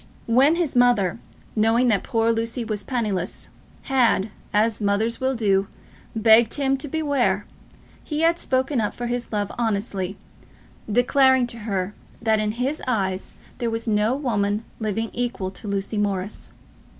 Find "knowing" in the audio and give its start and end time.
1.55-1.87